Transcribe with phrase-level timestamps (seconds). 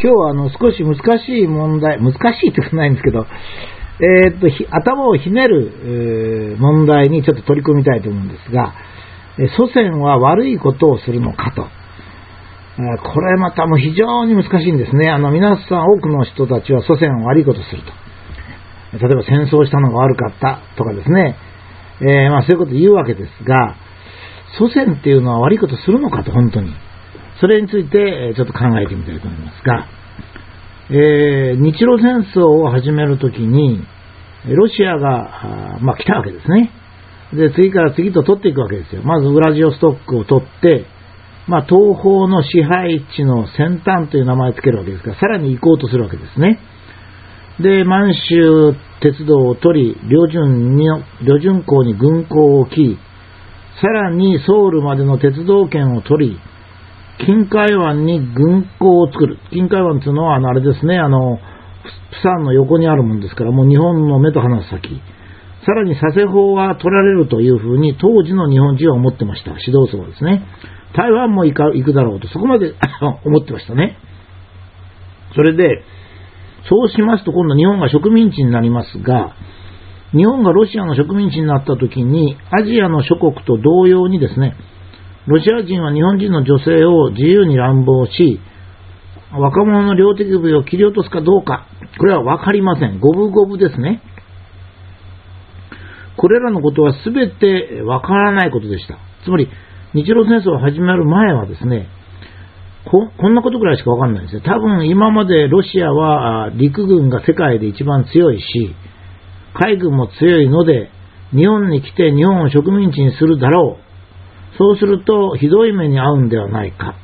[0.00, 3.26] 今日はあの少し難しい問題、難しいってことないんですけど、
[4.00, 8.74] えー、っと、頭をひねる、えー、問題にちょっと取り組みたいと思うんですが、
[9.38, 11.66] え、祖先は悪いことをするのかと。
[13.02, 15.10] これまたも非常に難しいんですね。
[15.10, 17.90] あの、皆さん多くの人たちは祖先は悪いことすると。
[18.98, 21.36] 例えば戦争したのが悪かったとかですね。
[22.00, 23.74] えー、まあそういうこと言うわけですが、
[24.58, 26.72] 祖先っていうのは悪いことするのかと、本当に。
[27.40, 29.86] それについてちょっと考えてみたいと思いますが、
[30.90, 33.84] えー、日露戦争を始めるときに、
[34.46, 36.70] ロシアが、まあ、来たわけですね。
[37.34, 39.02] で、次から次と取っていくわけですよ。
[39.02, 40.86] まずウラジオストックを取って、
[41.46, 46.58] まあ、東方の支配地の先端という名前を付けるわけですから、さらに行こうとするわけですね。
[47.60, 50.86] で、満州鉄道を取り、旅順に、
[51.26, 52.98] 旅順港に軍港を置き、
[53.80, 56.40] さらにソウルまでの鉄道圏を取り、
[57.24, 59.38] 近海湾に軍港を作る。
[59.50, 65.00] 近海湾っていうのは、あの、あれですね、あの、プサンの横にあるもんですから、もう日本の目と鼻先。
[65.66, 69.50] さらに佐世法が取られるというふうに当時の日本人は思ってました。
[69.50, 70.46] 指導層はですね。
[70.96, 72.72] 台湾も行か行くだろうと、そこまで
[73.24, 73.98] 思ってましたね。
[75.34, 75.82] それで、
[76.68, 79.32] そうしますと今度日本が植民地になりますが、
[80.12, 84.56] 日本がロシアの植民地になった時に、アジアの諸国と同様にですね、
[85.28, 88.40] ロシア人は日本人の女性を自由に乱暴し、
[89.30, 91.66] 若者の両手首を切り落とすかどうか、
[91.98, 92.98] これはわかりません。
[92.98, 94.00] 五分五分ですね。
[96.16, 98.96] これらのことは全てわからないことでした。
[99.22, 99.50] つまり、
[99.92, 101.88] 日露戦争が始まる前はですね、
[102.90, 104.40] ここんなことぐらいしかわかんないですよ。
[104.40, 108.74] 多分今までロシアは陸軍が世界で一番強いし、
[109.52, 110.90] 海軍も強いので、
[111.32, 113.87] 日本に来て日本を植民地にするだろう。
[114.56, 116.94] そうするとひどい目に遭うんではないか。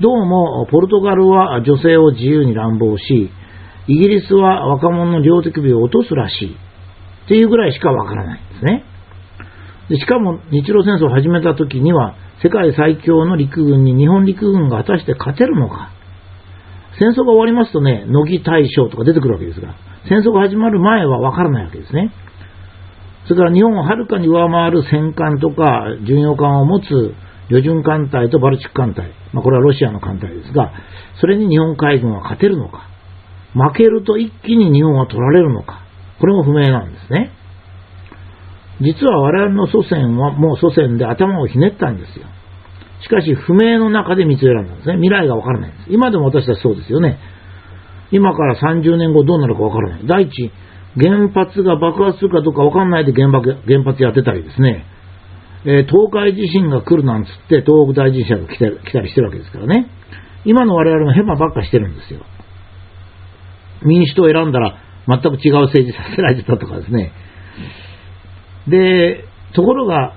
[0.00, 3.30] どうも、ポルトガルは女性を自由に乱暴し、
[3.86, 6.56] イギリスは若者の両手首を落とすらしい。
[7.26, 8.84] っていうぐらいしかわからないんですね。
[9.88, 15.90] でしかも、日露戦争を始めた時には、世界最強の陸軍に日本陸軍が果たして勝てるのか。
[16.98, 19.74] 戦争が終わりますとね、乃木大将とか出てくるわけですが、
[20.08, 22.12] 戦争が始まる前はわからないわけですね。
[23.26, 27.14] それから日本をはるかに上回る戦艦とか巡洋艦を持つ
[27.48, 30.72] 旅順艦隊とバルチック艦隊、まあ、これはロシアの艦隊ですが、
[31.20, 32.88] それに日本海軍は勝てるのか、
[33.54, 35.80] 負けると一気に日本は取られるのか、
[36.20, 37.32] これも不明なんですね。
[38.80, 42.26] 実は我々の祖先はもう祖先で頭をひねったんですよ。
[43.02, 44.94] しかし不明の中で道を選んだんですね。
[44.94, 45.86] 未来がわからないんです。
[45.90, 47.18] 今でも私たちそうですよね。
[48.10, 50.06] 今から30年後どうなるかわからない。
[50.06, 50.50] 第一、
[50.96, 54.84] 原発が爆発するかどうかわかんないで原爆原発やってたりですね、
[55.66, 59.90] えー、東海地震が来るなんつって東北大地震が来た来たりしてるわけですからね。
[60.44, 62.20] 今の我々もヘマばっかしてるんですよ。
[63.82, 64.78] 民主党を選んだら
[65.08, 67.12] 全く違う政治させられてたとかですね。
[68.68, 69.24] で、
[69.54, 70.14] ところが、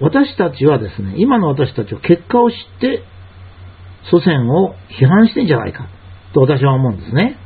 [0.00, 3.02] 私たちはですね、今の私たちは結果を知って
[4.10, 5.88] 祖先を批判してんじゃないか
[6.34, 7.38] と私は思うんですね。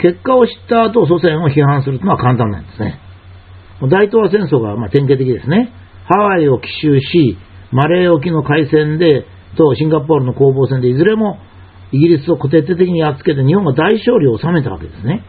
[0.00, 2.98] 結果を知った後、祖先を批判するのは簡単なんですね。
[3.88, 5.72] 大東亜戦争がま典型的ですね。
[6.06, 7.38] ハワイを奇襲し、
[7.72, 11.38] マレー沖の海戦で、とシンガポールの攻防戦でいずれも
[11.92, 15.24] イギリスを徹底的にやっつけて日本が大勝利を収めたわけですね。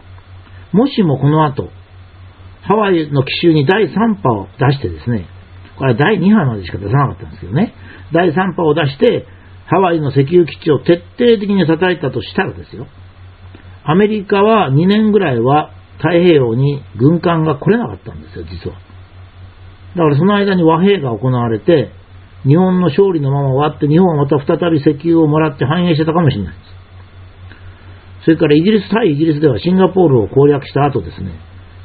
[0.72, 1.70] もしもこの後、
[2.62, 5.28] ハワイの奇襲に第3波を出してですね、
[5.78, 7.74] これは第2波までしか出さなかったんですけどね、
[8.14, 9.26] 第3波を出して、
[9.66, 12.88] ハワイの石油基地を徹底的に叩いたとしたらですよ、
[13.84, 18.78] アメリカは2年ぐらいは太平洋に軍艦が来れなかったんですよ、実は。
[19.96, 21.92] だからその間に和平が行われて、
[22.44, 28.26] 日本の勝利のまま終わって、日本はまた再び石油をもらって繁栄してたかもしれないです。
[28.26, 31.32] それからイギリス、対イギリスではシンガポールを攻略した後ですね、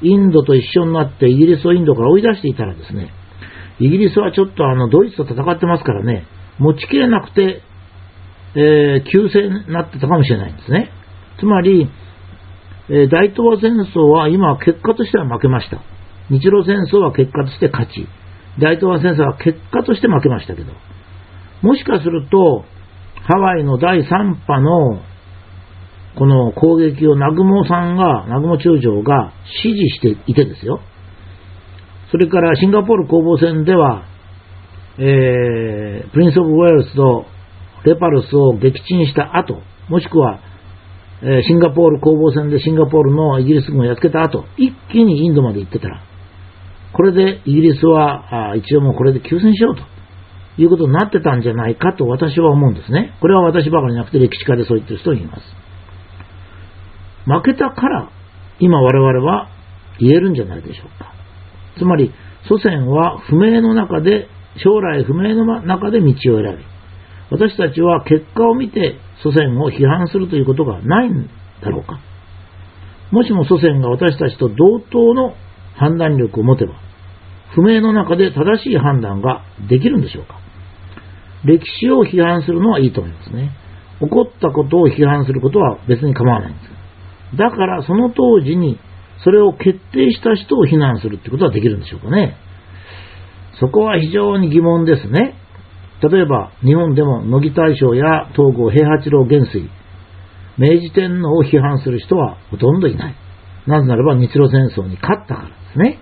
[0.02, 3.10] インドと一緒になってイギリスをインドから追い出していたらですね、
[3.80, 6.26] イギリスはちょっとあのドイツと戦ってますからね、
[6.58, 7.62] 持ちきれなくて、
[8.54, 10.90] えー、急戦になってたかもしれないんですね。
[11.38, 11.88] つまり、
[12.88, 15.80] え、大東亜戦争は今結果としては負けました。
[16.30, 18.06] 日露戦争は結果として勝ち。
[18.58, 20.72] 大東亜戦争は結果として負けましたけど、
[21.62, 22.64] もしかすると、
[23.28, 24.06] ハワイの第3
[24.46, 25.00] 波の
[26.16, 29.32] この攻撃を南雲さんが、南雲中将が
[29.62, 30.80] 指示していてですよ。
[32.10, 34.04] それからシンガポール攻防戦では、
[34.98, 37.26] えー、プリンス・オブ・ウェールズと
[37.84, 40.40] レパルスを撃沈した後、もしくは、
[41.22, 46.02] え、シンガポール攻防戦でシンガポールのイギリス軍をやっつけた後、一気にインドまで行ってたら、
[46.92, 49.82] これでイギリスはあ一応もうこれで休戦しようと
[50.60, 53.14] いうことになってたんじゃないかと私は思うんですね。
[53.20, 55.42] これは私ばかりじゃなくて歴史家でそう言ってる人います。
[57.26, 58.10] 負けたから
[58.60, 59.48] 今我々は
[59.98, 61.12] 言えるんじゃないでしょうか。
[61.78, 62.12] つまり
[62.48, 66.75] 祖先は不明の中で将来不明の中で道を選び
[67.30, 71.28] 私たちは結果を見て祖先を批判するということがないん
[71.62, 72.00] だろうか
[73.10, 75.34] もしも祖先が私たちと同等の
[75.76, 76.74] 判断力を持てば
[77.54, 80.40] 不明の中で正しい判断ができるんでしょうか
[81.44, 83.50] 歴史を批判するのはいいと思いますね。
[84.00, 87.36] 起こったことを批判することは別に構わないんです。
[87.36, 88.78] だからその当時に
[89.24, 92.36] それを決定した人を非難するってことはできるんでしょうかね。
[93.60, 95.34] そこは非常に疑問ですね。
[96.02, 99.70] 例えば日本でも乃木大将や東郷平八郎元帥、
[100.58, 103.14] 明治天皇を批判する人はほとんどいない。
[103.66, 105.98] なぜならば日露戦争に勝ったからですね。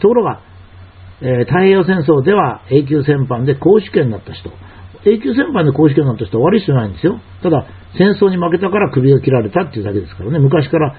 [0.00, 0.40] ところが、
[1.22, 4.50] えー、太平洋戦争では永久戦犯で公主権になった人、
[5.04, 7.20] 永久戦犯で公主権になった人は悪い人じゃないんですよ。
[7.42, 10.38] ただ、戦争に負けたから首を切られたっていうだけですからね。
[10.38, 10.96] 昔から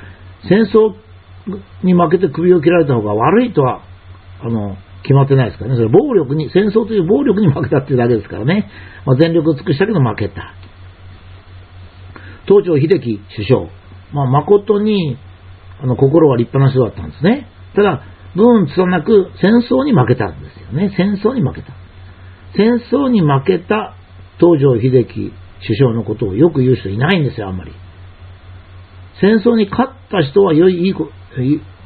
[0.47, 0.95] 戦争
[1.83, 3.81] に負けて首を切られた方が悪いとは、
[4.41, 5.77] あの、決まってないですからね。
[5.77, 8.69] それ暴力に、戦争という暴力に負けたっていうだけですからね。
[9.05, 10.53] まあ、全力を尽くしたけど負けた。
[12.47, 13.67] 東條秀樹首相。
[14.13, 15.17] まあ、誠に、
[15.81, 17.47] あの、心は立派な人だったんですね。
[17.75, 18.03] ただ、
[18.35, 20.93] 文つなく戦争に負けたんですよね。
[20.95, 21.73] 戦争に負けた。
[22.55, 23.95] 戦争に負けた
[24.39, 25.33] 東條秀樹
[25.65, 27.71] 首相のことをよく言う人いないんですよ、あんまり。
[29.19, 30.93] 戦争に勝った人は良い、いい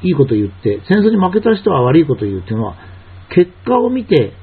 [0.03, 2.75] いいこと言って、戦争に負けた人は悪いこと言うっていうのは、
[3.35, 4.33] 結果を見て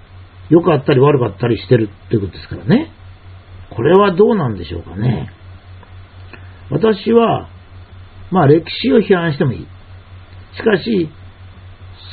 [0.50, 2.92] 良かったり悪かったりしてるってことですからね。
[3.74, 5.30] これはどうなんでしょうかね。
[6.70, 7.48] 私は、
[8.30, 9.66] まあ歴史を批判してもいい。
[10.56, 11.08] しかし、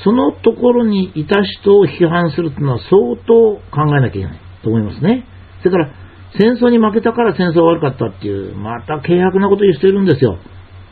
[0.03, 5.25] そのところにいた人を批判するというのは相当考えなきゃいけないと思いますね。
[5.59, 5.91] それから、
[6.39, 10.37] 戦争に負けたから戦争が悪かったっていう、また軽薄なこと言ってるんですよ。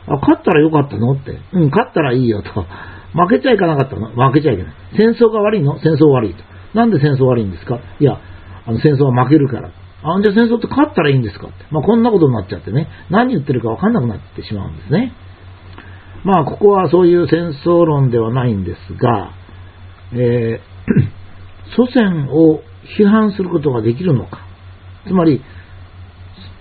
[0.06, 1.38] あ、勝ったらよかったのって。
[1.52, 2.66] うん、勝ったらいいよと。
[3.14, 4.72] 負けちゃいかなかったの負けちゃいけない。
[4.96, 5.78] 戦争が悪いの？
[5.80, 6.42] 戦争悪いと。
[6.74, 7.80] なんで戦争悪いんですか？
[8.00, 8.20] いや、
[8.66, 9.68] あの戦争は負けるから。
[9.68, 11.48] あ、じゃあ戦争って勝ったらいいんですか？
[11.48, 11.64] って。
[11.70, 12.88] まあこんなことになっちゃってね。
[13.10, 15.12] 何言ってるかわかんなくなってしまうんですね。
[16.24, 19.32] まあここはそういう戦争論ではないんですが、
[20.12, 20.60] えー、
[21.76, 22.60] 祖先を
[22.98, 24.46] 批判することができるのか。
[25.06, 25.42] つまり、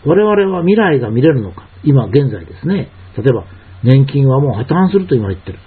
[0.05, 1.67] 我々は未来が見れるのか。
[1.83, 2.89] 今現在ですね。
[3.17, 3.45] 例えば、
[3.83, 5.59] 年金はもう破綻すると今言ってる。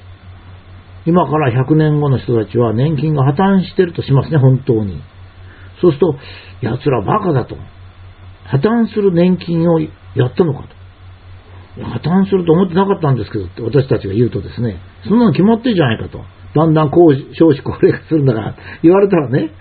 [1.06, 5.00] 今から100年後の人たちは年金が破綻してるとしますね、本当に。
[5.81, 6.19] そうすると、
[6.62, 7.56] 奴らバカだと。
[8.44, 10.81] 破綻する年金をやったのかと。
[11.82, 16.25] 破綻すると思ってなかったんですけどって私たちが言うとですね、そんなの決まってるじゃないかと。
[16.55, 19.52] だんだんこう少子高齢化するんだから言われたらね、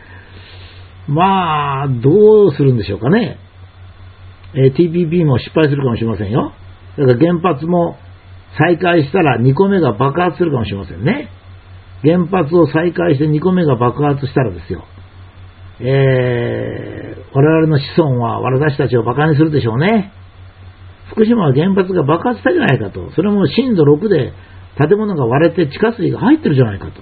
[1.08, 3.38] まあ、どうするんでしょうかね。
[4.56, 6.52] えー、TPP も失敗するかもしれませんよ。
[6.98, 7.98] だから原発も
[8.58, 11.30] 再開したら2個目が爆発するかもしれませんね。
[12.02, 14.86] 原発を再開して2個目が爆発したらですよ。
[15.82, 20.12] えー、我々の子孫は私たちを馬鹿にするでしょうね。
[21.12, 23.12] 福島は原発が爆発したじゃないかと。
[23.12, 24.34] それも震度6で
[24.78, 27.02] 建物が割れて地下水が入ってるじゃないかと。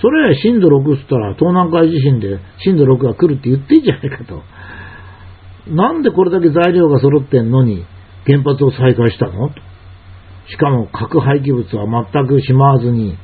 [0.00, 4.42] それは震度6っつったら東南海地震で震度6が来るって言っていいじゃないかと。
[5.70, 7.84] なんでこれだけ材料が揃ってんのに
[8.26, 9.48] 原発を再開したの？
[9.48, 9.68] と。
[10.50, 13.16] しかも核廃棄物は全くしまわずに、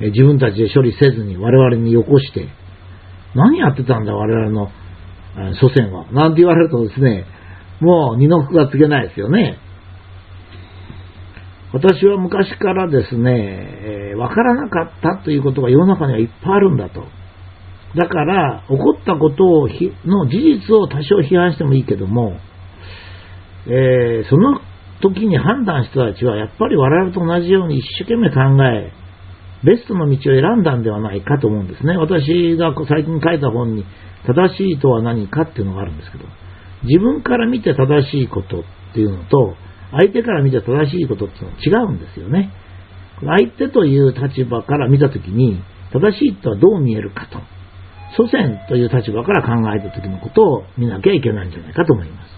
[0.00, 2.48] 自分たちで処理せずに我々によこして、
[3.34, 4.70] 何やってたんだ我々の
[5.60, 6.10] 祖先は。
[6.12, 7.24] なんて言われるとですね、
[7.80, 9.58] もう二の服がつけないですよね。
[11.72, 17.04] 私は昔からですね、わ、からなかったということが世の中にはいっぱいあるんだと。
[17.94, 19.68] だから、起こったことを
[20.04, 22.38] の事実を多少批判してもいいけども、
[23.66, 24.60] えー、その
[25.00, 28.92] 時に判断した人たちは、やっぱり我々と同じように一生懸命考え、
[29.64, 31.96] ベストの道を選んだんではないかと思うんですね。
[31.96, 33.84] 私が最近書いた本に、
[34.26, 36.24] 正しいとは何かっていうのがあるんですけど、
[36.84, 38.62] 自分から見て正しいことっ
[38.94, 39.54] ていうのと、
[39.90, 42.50] 相手から見て正しいことっていうのは違うんですよね。
[43.20, 45.60] 相手という立場から見たときに、
[45.92, 47.38] 正しいとはどう見えるかと。
[48.16, 52.37] 祖先という立場から考えた時のことを見なきゃいけないんじゃないかと思います。